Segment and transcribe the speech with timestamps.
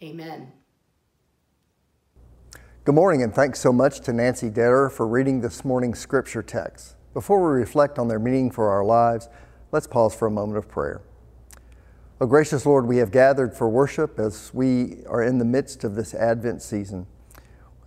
[0.00, 0.52] Amen.
[2.84, 6.94] Good morning, and thanks so much to Nancy Detter for reading this morning's scripture text.
[7.12, 9.28] Before we reflect on their meaning for our lives,
[9.72, 11.02] let's pause for a moment of prayer.
[12.20, 15.96] Oh, gracious Lord, we have gathered for worship as we are in the midst of
[15.96, 17.08] this Advent season.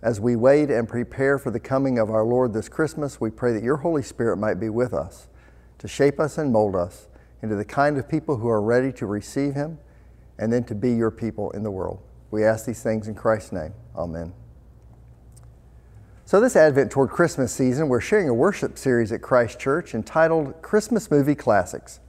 [0.02, 3.54] As we wait and prepare for the coming of our Lord this Christmas, we pray
[3.54, 5.28] that your Holy Spirit might be with us
[5.78, 7.08] to shape us and mold us
[7.40, 9.78] into the kind of people who are ready to receive him
[10.38, 12.00] and then to be your people in the world.
[12.30, 13.74] We ask these things in Christ's name.
[13.96, 14.32] Amen.
[16.24, 20.62] So, this Advent toward Christmas season, we're sharing a worship series at Christ Church entitled
[20.62, 22.00] Christmas Movie Classics.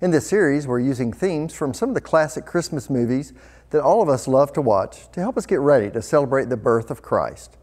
[0.00, 3.32] In this series, we're using themes from some of the classic Christmas movies
[3.70, 6.56] that all of us love to watch to help us get ready to celebrate the
[6.56, 7.56] birth of Christ.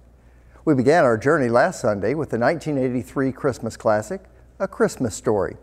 [0.63, 4.21] We began our journey last Sunday with the 1983 Christmas classic,
[4.59, 5.57] A Christmas Story.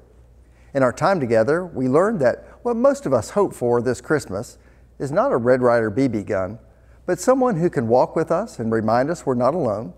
[0.75, 4.59] In our time together, we learned that what most of us hope for this Christmas
[4.99, 6.59] is not a Red Ryder BB gun,
[7.07, 9.95] but someone who can walk with us and remind us we're not alone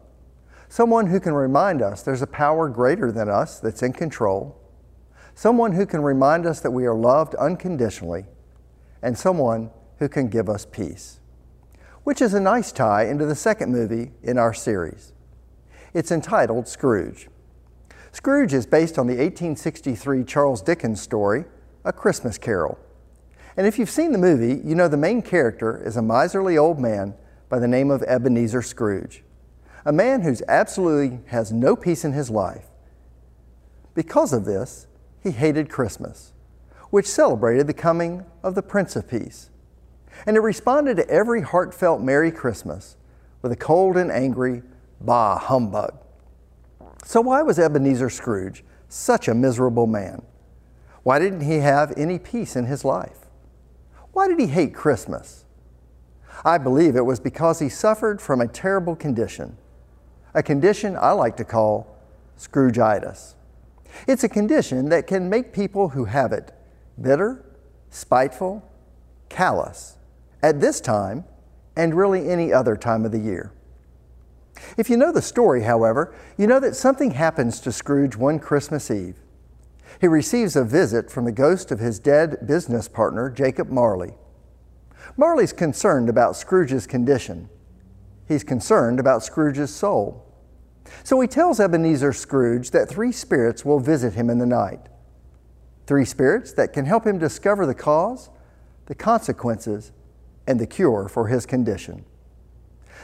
[0.69, 4.61] Someone who can remind us there's a power greater than us that's in control.
[5.35, 8.27] Someone who can remind us that we are loved unconditionally.
[9.03, 11.21] And someone who can give us peace.
[12.03, 15.13] Which is a nice tie into the second movie in our series.
[15.95, 17.29] It's entitled Scrooge.
[18.13, 21.45] Scrooge is based on the 1863 Charles Dickens story,
[21.87, 22.79] A Christmas Carol.
[23.57, 26.79] And if you've seen the movie, you know the main character is a miserly old
[26.79, 27.15] man
[27.49, 29.23] by the name of Ebenezer Scrooge
[29.87, 32.67] a man who absolutely has no peace in his life.
[33.95, 34.89] Because of this,
[35.23, 36.33] he hated Christmas,
[36.91, 39.49] which celebrated the coming of the Prince of Peace.
[40.27, 42.97] And it responded to every heartfelt Merry Christmas
[43.43, 44.63] with a cold and angry,
[45.01, 45.97] bah, humbug.
[47.05, 50.23] So, why was Ebenezer Scrooge such a miserable man?
[51.07, 53.27] Why didn't he have any peace in his life?
[54.11, 55.45] Why did he hate Christmas?
[56.45, 59.57] I believe it was because he suffered from a terrible condition
[60.35, 61.97] a condition I like to call
[62.37, 63.37] Scroogeitis.
[64.09, 66.53] It's a condition that can make people who have it
[67.01, 67.45] bitter,
[67.89, 68.69] spiteful,
[69.29, 69.99] callous
[70.43, 71.25] at this time
[71.77, 73.53] and really any other time of the year.
[74.77, 78.91] If you know the story, however, you know that something happens to Scrooge one Christmas
[78.91, 79.21] Eve.
[80.01, 84.15] He receives a visit from the ghost of his dead business partner, Jacob Marley.
[85.17, 87.49] Marley's concerned about Scrooge's condition.
[88.29, 90.23] He's concerned about Scrooge's soul.
[91.05, 94.81] So he tells Ebenezer Scrooge that three spirits will visit him in the night.
[95.87, 98.31] Three spirits that can help him discover the cause,
[98.87, 99.93] the consequences,
[100.47, 102.05] and the cure for his condition.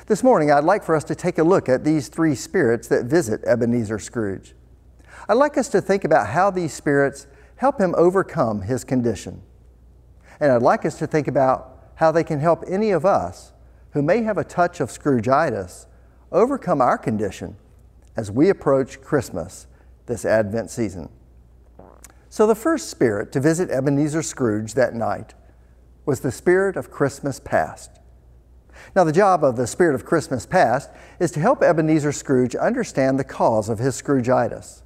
[0.06, 3.06] This morning, I'd like for us to take a look at these three spirits that
[3.06, 4.54] visit Ebenezer Scrooge.
[5.28, 9.42] I'd like us to think about how these spirits help him overcome his condition.
[10.40, 13.52] And I'd like us to think about how they can help any of us
[13.92, 15.86] who may have a touch of Scroogeitis
[16.32, 17.56] overcome our condition
[18.16, 19.66] as we approach Christmas
[20.06, 21.08] this Advent season.
[22.28, 25.34] So, the first spirit to visit Ebenezer Scrooge that night
[26.04, 28.00] was the spirit of Christmas past.
[28.96, 30.90] Now, the job of the spirit of Christmas past
[31.20, 34.81] is to help Ebenezer Scrooge understand the cause of his Scroogeitis.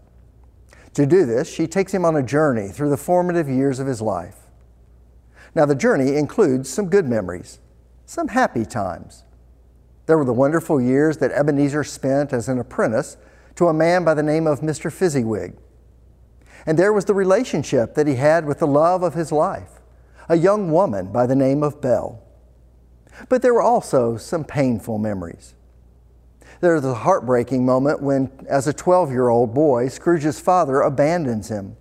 [0.96, 4.02] To do this, she takes him on a journey through the formative years of his
[4.02, 4.36] life.
[5.54, 7.60] Now, the journey includes some good memories,
[8.04, 9.24] some happy times,
[10.06, 13.16] there were the wonderful years that Ebenezer spent as an apprentice
[13.56, 14.90] to a man by the name of Mr.
[14.90, 15.56] Fezziwig.
[16.64, 19.80] And there was the relationship that he had with the love of his life,
[20.28, 22.22] a young woman by the name of Belle.
[23.28, 25.54] But there were also some painful memories.
[26.60, 31.76] There's the heartbreaking moment when, as a 12 year old boy, Scrooge's father abandons him.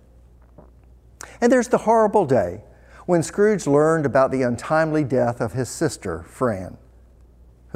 [1.40, 2.62] And there's the horrible day
[3.06, 6.76] when Scrooge learned about the untimely death of his sister, Fran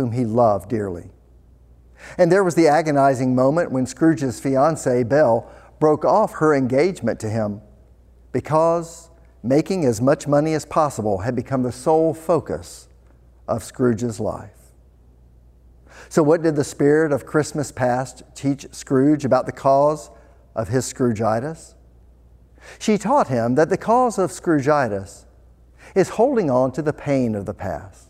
[0.01, 1.11] whom he loved dearly.
[2.17, 7.29] And there was the agonizing moment when Scrooge's fiancee, Belle, broke off her engagement to
[7.29, 7.61] him
[8.33, 9.11] because
[9.43, 12.89] making as much money as possible had become the sole focus
[13.47, 14.60] of Scrooge's life.
[16.09, 20.11] So, what did the spirit of Christmas past teach Scrooge about the cause
[20.55, 21.75] of his Scroogeitis?
[22.79, 25.25] She taught him that the cause of Scroogeitis
[25.95, 28.09] is holding on to the pain of the past.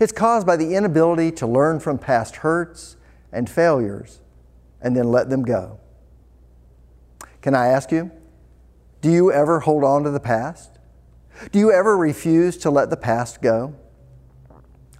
[0.00, 2.96] It's caused by the inability to learn from past hurts
[3.32, 4.20] and failures
[4.80, 5.78] and then let them go.
[7.42, 8.10] Can I ask you,
[9.00, 10.78] do you ever hold on to the past?
[11.52, 13.74] Do you ever refuse to let the past go?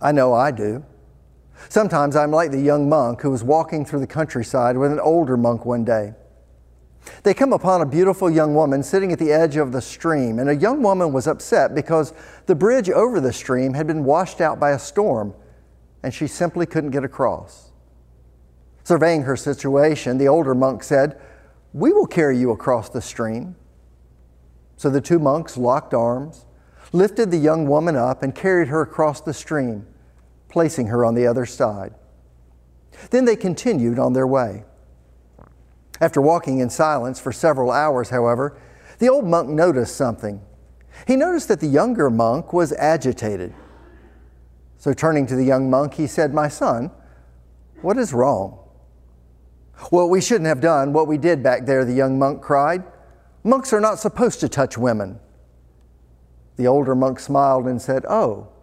[0.01, 0.85] I know I do.
[1.69, 5.37] Sometimes I'm like the young monk who was walking through the countryside with an older
[5.37, 6.15] monk one day.
[7.23, 10.49] They come upon a beautiful young woman sitting at the edge of the stream, and
[10.49, 12.12] a young woman was upset because
[12.47, 15.35] the bridge over the stream had been washed out by a storm,
[16.03, 17.73] and she simply couldn't get across.
[18.85, 21.19] Surveying her situation, the older monk said,
[21.73, 23.56] We will carry you across the stream.
[24.77, 26.45] So the two monks locked arms,
[26.93, 29.87] lifted the young woman up, and carried her across the stream,
[30.55, 31.93] placing her on the other side.
[33.11, 34.62] Then they continued on their way.
[36.01, 38.56] After walking in silence for several hours, however,
[39.01, 40.41] the old monk noticed something.
[41.09, 43.53] He noticed that the younger monk was agitated.
[44.79, 46.93] So, turning to the young monk, he said, My son,
[47.83, 48.61] what is wrong?
[49.91, 52.85] Well, we shouldn't have done what we did back there, the young monk cried.
[53.43, 55.19] Monks are not supposed to touch women.
[56.55, 58.54] The older monk smiled and said, Oh,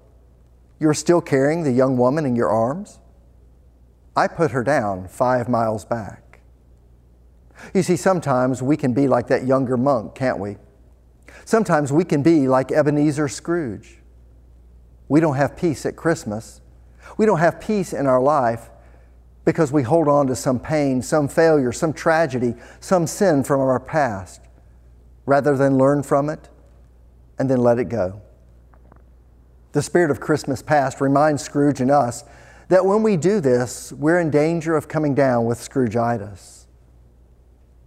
[0.81, 2.97] you're still carrying the young woman in your arms?
[4.15, 6.41] I put her down five miles back.
[7.75, 10.57] You see, sometimes we can be like that younger monk, can't we?
[11.45, 13.99] Sometimes we can be like Ebenezer Scrooge.
[15.07, 16.61] We don't have peace at Christmas.
[17.15, 18.71] We don't have peace in our life
[19.45, 23.79] because we hold on to some pain, some failure, some tragedy, some sin from our
[23.79, 24.41] past,
[25.27, 26.49] rather than learn from it
[27.37, 28.19] and then let it go.
[29.71, 32.23] The spirit of Christmas past reminds Scrooge and us
[32.67, 36.65] that when we do this, we're in danger of coming down with Scroogeitis.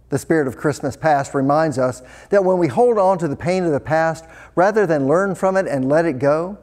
[0.09, 3.63] The spirit of Christmas past reminds us that when we hold on to the pain
[3.63, 6.57] of the past rather than learn from it and let it go,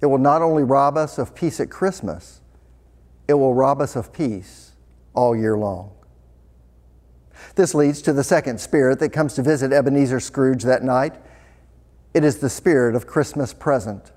[0.00, 2.42] it will not only rob us of peace at Christmas,
[3.26, 4.72] it will rob us of peace
[5.14, 5.92] all year long.
[7.54, 11.14] This leads to the second spirit that comes to visit Ebenezer Scrooge that night.
[12.12, 14.12] It is the spirit of Christmas present.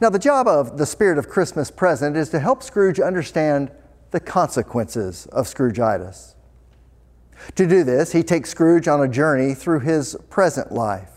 [0.00, 3.70] Now, the job of the spirit of Christmas present is to help Scrooge understand
[4.10, 6.34] the consequences of Scroogeitis.
[7.54, 11.10] To do this, he takes Scrooge on a journey through his present life,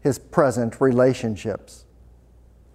[0.00, 1.84] his present relationships.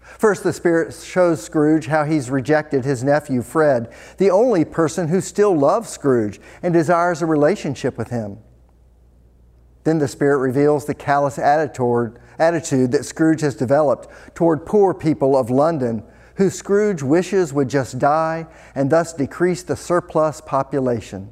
[0.01, 5.21] First, the Spirit shows Scrooge how he's rejected his nephew Fred, the only person who
[5.21, 8.37] still loves Scrooge and desires a relationship with him.
[9.83, 12.19] Then the Spirit reveals the callous attitude,
[12.87, 16.03] that Scrooge has developed toward poor people of London,
[16.35, 21.31] who Scrooge wishes would just die and thus decrease the surplus population.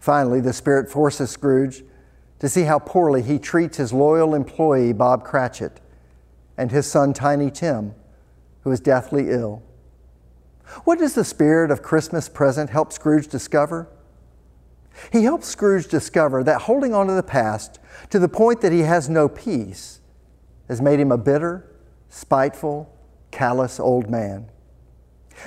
[0.00, 1.82] Finally, the Spirit forces Scrooge
[2.38, 5.80] to see how poorly he treats his loyal employee, Bob Cratchit,
[6.56, 7.94] and his son, Tiny Tim,
[8.62, 9.62] who is deathly ill.
[10.84, 13.88] What does the spirit of Christmas present help Scrooge discover?
[15.12, 17.78] He helps Scrooge discover that holding on to the past
[18.10, 20.00] to the point that he has no peace
[20.68, 21.64] has made him a bitter,
[22.08, 22.94] spiteful,
[23.30, 24.46] callous old man.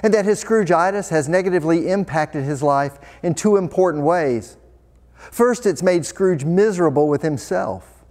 [0.03, 4.57] And that his Scroogeitis has negatively impacted his life in two important ways.
[5.15, 8.05] First, it's made Scrooge miserable with himself.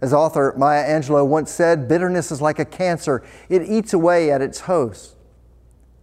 [0.00, 4.42] As author Maya Angelou once said, bitterness is like a cancer, it eats away at
[4.42, 5.16] its host.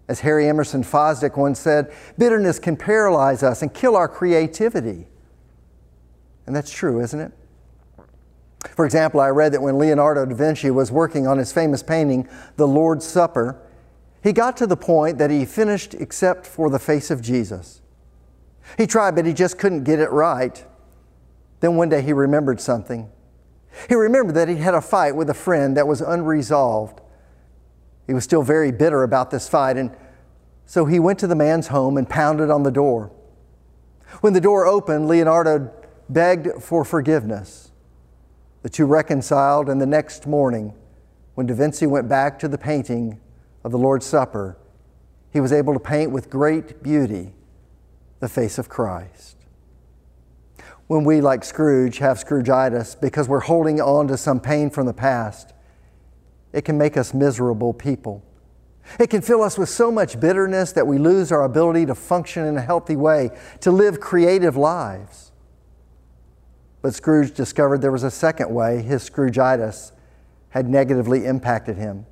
[0.09, 5.05] As Harry Emerson Fosdick once said, bitterness can paralyze us and kill our creativity.
[6.47, 7.31] And that's true, isn't it?
[8.71, 12.27] For example, I read that when Leonardo da Vinci was working on his famous painting,
[12.55, 13.61] The Lord's Supper,
[14.23, 17.81] he got to the point that he finished except for the face of Jesus.
[18.77, 20.65] He tried, but he just couldn't get it right.
[21.59, 23.11] Then one day he remembered something.
[23.87, 26.99] He remembered that he had a fight with a friend that was unresolved.
[28.09, 29.95] He was still very bitter about this fight, and
[30.65, 33.11] so he went to the man's home and pounded on the door.
[34.21, 35.71] When the door opened, Leonardo
[36.09, 37.71] begged for forgiveness.
[38.63, 40.73] The two reconciled, and the next morning,
[41.35, 43.19] when Da Vinci went back to the painting
[43.63, 44.57] of the Lord's Supper,
[45.31, 47.35] he was able to paint with great beauty
[48.21, 49.39] the face of Christ
[50.89, 54.93] when we, like Scrooge, have Scroogeitis because we're holding on to some pain from the
[54.93, 55.53] past,
[56.53, 58.23] it can make us miserable people.
[58.99, 62.45] It can fill us with so much bitterness that we lose our ability to function
[62.45, 63.29] in a healthy way,
[63.61, 65.31] to live creative lives.
[66.81, 69.91] But Scrooge discovered there was a second way his Scroogeitis
[70.49, 72.05] had negatively impacted him.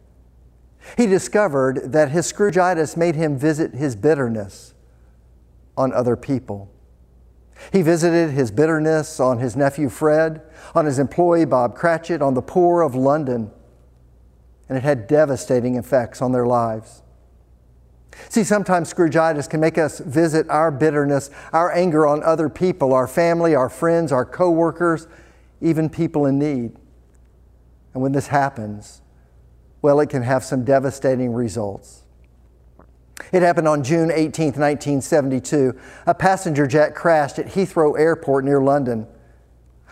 [0.96, 4.74] He discovered that his Scroogeitis made him visit his bitterness
[5.76, 6.72] on other people.
[7.72, 10.42] He visited his bitterness on his nephew Fred,
[10.76, 13.52] on his employee Bob Cratchit, on the poor of London,
[14.70, 17.02] and it had devastating effects on their lives.
[18.30, 23.08] See, sometimes Scroogeitis can make us visit our bitterness, our anger on other people, our
[23.08, 25.08] family, our friends, our coworkers,
[25.62, 26.76] even people in need.
[27.94, 29.02] And when this happens,
[29.82, 32.04] well, it can have some devastating results.
[33.32, 35.78] It happened on June 18, 1972.
[36.06, 39.08] A passenger jet crashed at Heathrow Airport near London.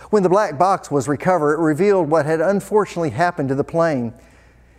[0.09, 4.13] When the black box was recovered, it revealed what had unfortunately happened to the plane.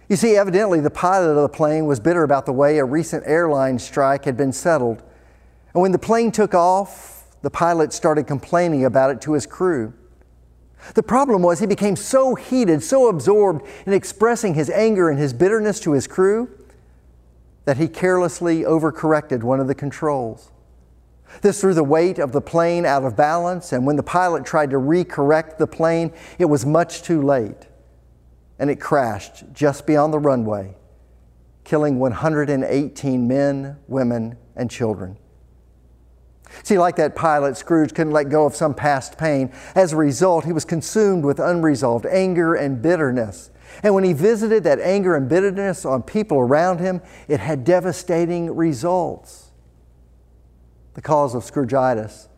[0.09, 3.25] You see, evidently, the pilot of the plane was bitter about the way a recent
[3.27, 5.03] airline strike had been settled.
[5.75, 9.93] And when the plane took off, the pilot started complaining about it to his crew.
[10.95, 15.33] The problem was he became so heated, so absorbed in expressing his anger and his
[15.33, 16.51] bitterness to his crew
[17.65, 20.53] that he carelessly overcorrected one of the controls.
[21.43, 24.71] This threw the weight of the plane out of balance, and when the pilot tried
[24.71, 27.67] to recorrect the plane, it was much too late,
[28.59, 30.75] and it crashed just beyond the runway,
[31.65, 35.19] killing 118 men, women, and children.
[36.63, 39.53] See, like that pilot, Scrooge couldn't let go of some past pain.
[39.75, 43.51] As a result, he was consumed with unresolved anger and bitterness.
[43.83, 48.55] And when he visited that anger and bitterness on people around him, it had devastating
[48.55, 49.51] results.
[50.95, 52.29] The cause of Scroogitis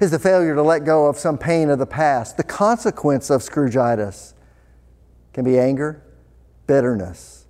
[0.00, 2.36] is the failure to let go of some pain of the past.
[2.36, 4.34] The consequence of Scroogitis
[5.38, 6.02] can be anger,
[6.66, 7.46] bitterness,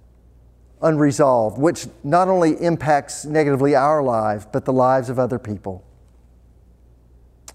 [0.83, 5.83] unresolved, which not only impacts negatively our lives, but the lives of other people.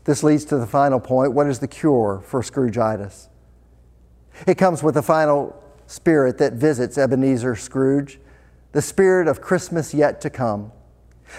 [0.05, 3.27] This leads to the final point what is the cure for Scroogitis?
[4.47, 8.19] It comes with the final spirit that visits Ebenezer Scrooge,
[8.71, 10.71] the spirit of Christmas yet to come.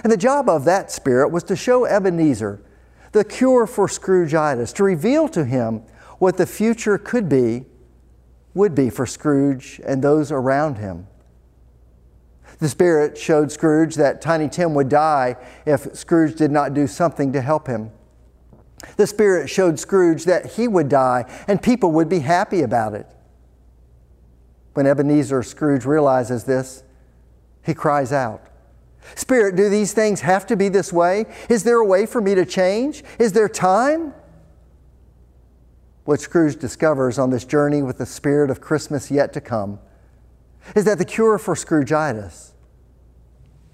[0.04, 2.62] And the job of that spirit was to show Ebenezer
[3.10, 5.82] the cure for Scroogitis, to reveal to him
[6.20, 7.64] what the future could be,
[8.54, 11.06] would be for Scrooge and those around him.
[12.61, 17.32] The Spirit showed Scrooge that Tiny Tim would die if Scrooge did not do something
[17.32, 17.90] to help him.
[18.96, 23.06] The Spirit showed Scrooge that he would die and people would be happy about it.
[24.75, 26.84] When Ebenezer Scrooge realizes this,
[27.62, 28.42] he cries out,
[29.14, 31.26] Spirit, do these things have to be this way?
[31.49, 33.04] Is there a way for me to change?
[33.18, 34.14] Is there time?
[36.04, 39.78] What Scrooge discovers on this journey with the spirit of Christmas yet to come
[40.75, 42.52] is that the cure for Scroogitis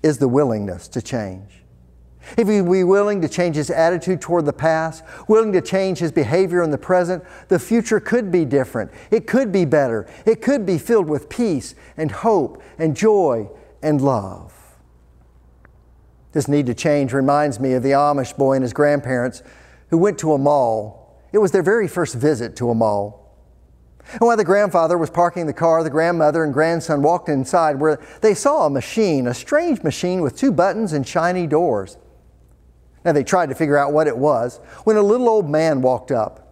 [0.03, 1.65] is the willingness to change.
[2.37, 6.13] If he be willing to change his attitude toward the past, willing to change his
[6.13, 8.91] behavior in the present, the future could be different.
[9.11, 10.07] It could be better.
[10.27, 13.49] It could be filled with peace and hope and joy
[13.83, 14.53] and love.
[16.33, 19.43] This need to change reminds me of the Amish boy and his grandparents
[19.89, 21.00] who went to a mall.
[21.33, 23.21] It was their very first visit to a mall.
[24.13, 28.01] And while the grandfather was parking the car, the grandmother and grandson walked inside where
[28.23, 31.97] they saw a machine, a strange machine with two buttons and shiny doors.
[33.05, 36.11] Now they tried to figure out what it was when a little old man walked
[36.11, 36.47] up.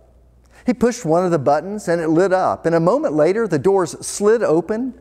[0.67, 2.67] He pushed one of the buttons and it lit up.
[2.67, 4.95] And a moment later, the doors slid open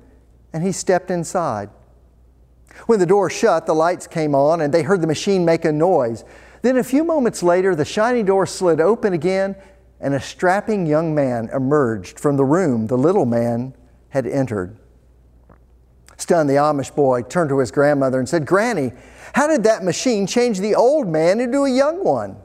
[0.54, 1.70] and he stepped inside.
[2.86, 5.72] When the door shut, the lights came on and they heard the machine make a
[5.72, 6.24] noise.
[6.62, 9.56] Then a few moments later, the shiny door slid open again
[10.00, 13.74] and a strapping young man emerged from the room the little man
[14.10, 14.78] had entered.
[16.18, 18.92] Stunned, the Amish boy turned to his grandmother and said, Granny,
[19.34, 22.38] how did that machine change the old man into a young one?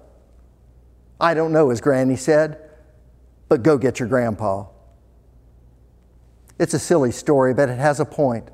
[1.20, 2.58] I don't know, his granny said,
[3.48, 4.66] but go get your grandpa.
[6.58, 8.48] It's a silly story, but it has a point.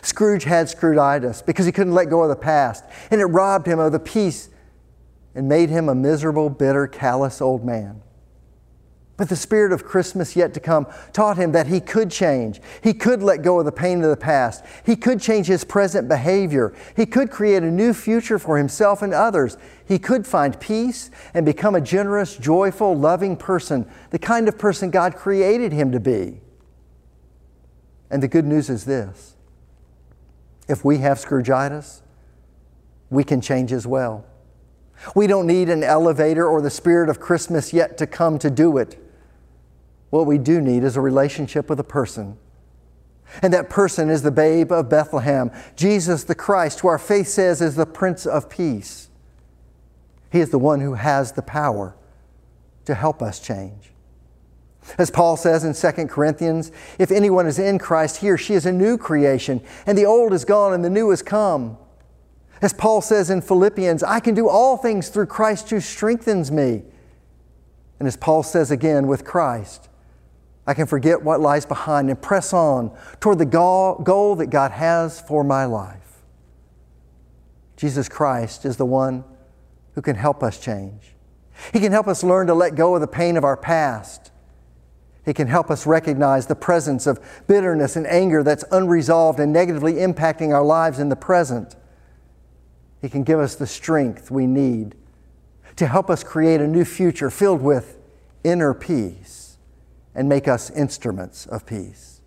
[0.00, 3.78] Scrooge had Scroogitis because he couldn't let go of the past, and it robbed him
[3.78, 4.48] of the peace
[5.34, 8.02] and made him a miserable, bitter, callous old man.
[9.16, 12.60] But the spirit of Christmas yet to come taught him that he could change.
[12.82, 14.64] He could let go of the pain of the past.
[14.84, 16.74] He could change his present behavior.
[16.96, 19.56] He could create a new future for himself and others.
[19.86, 24.90] He could find peace and become a generous, joyful, loving person, the kind of person
[24.90, 26.40] God created him to be.
[28.10, 29.36] And the good news is this
[30.68, 32.00] if we have Scroogitis,
[33.10, 34.24] we can change as well.
[35.14, 38.78] We don't need an elevator or the spirit of Christmas yet to come to do
[38.78, 38.98] it.
[40.10, 42.36] What we do need is a relationship with a person.
[43.40, 47.62] And that person is the babe of Bethlehem, Jesus the Christ, who our faith says
[47.62, 49.08] is the Prince of Peace.
[50.30, 51.96] He is the one who has the power
[52.84, 53.90] to help us change.
[54.98, 58.66] As Paul says in 2 Corinthians, if anyone is in Christ, he or she is
[58.66, 61.78] a new creation, and the old is gone and the new has come.
[62.62, 66.82] As Paul says in Philippians, I can do all things through Christ who strengthens me.
[67.98, 69.88] And as Paul says again, with Christ,
[70.64, 75.20] I can forget what lies behind and press on toward the goal that God has
[75.20, 76.22] for my life.
[77.76, 79.24] Jesus Christ is the one
[79.96, 81.14] who can help us change.
[81.72, 84.30] He can help us learn to let go of the pain of our past.
[85.24, 89.94] He can help us recognize the presence of bitterness and anger that's unresolved and negatively
[89.94, 91.74] impacting our lives in the present.
[93.02, 94.94] He can give us the strength we need
[95.76, 97.98] to help us create a new future filled with
[98.44, 99.58] inner peace
[100.14, 102.20] and make us instruments of peace.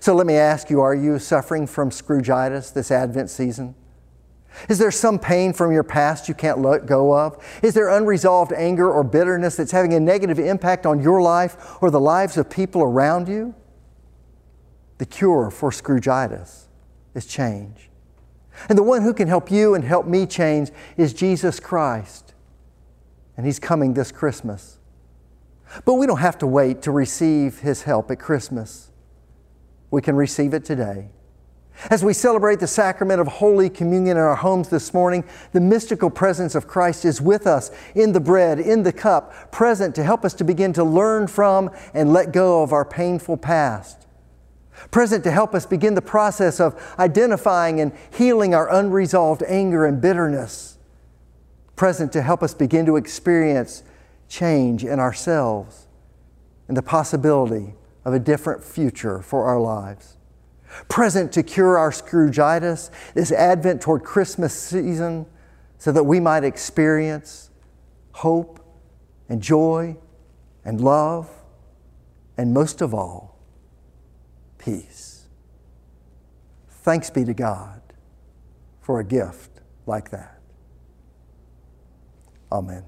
[0.00, 3.74] So let me ask you are you suffering from Scroogitis this Advent season?
[4.68, 7.42] Is there some pain from your past you can't let go of?
[7.62, 11.90] Is there unresolved anger or bitterness that's having a negative impact on your life or
[11.90, 13.54] the lives of people around you?
[14.98, 16.66] The cure for Scroogitis
[17.14, 17.90] is change.
[18.68, 22.34] And the one who can help you and help me change is Jesus Christ.
[23.36, 24.78] And He's coming this Christmas.
[25.84, 28.90] But we don't have to wait to receive His help at Christmas.
[29.90, 31.08] We can receive it today.
[31.90, 36.08] As we celebrate the sacrament of Holy Communion in our homes this morning, the mystical
[36.08, 40.24] presence of Christ is with us in the bread, in the cup, present to help
[40.24, 44.03] us to begin to learn from and let go of our painful past.
[44.90, 50.00] Present to help us begin the process of identifying and healing our unresolved anger and
[50.00, 50.78] bitterness.
[51.76, 53.82] Present to help us begin to experience
[54.28, 55.86] change in ourselves
[56.68, 60.16] and the possibility of a different future for our lives
[60.88, 65.26] present to cure our Scroogitis this Advent toward Christmas season
[65.78, 67.50] so that we might experience
[68.12, 68.60] hope
[69.28, 69.96] and joy
[70.64, 71.30] and love
[72.36, 73.33] and most of all,
[74.64, 75.26] peace.
[76.68, 77.82] Thanks be to God
[78.80, 80.40] for a gift like that.
[82.50, 82.84] Amen.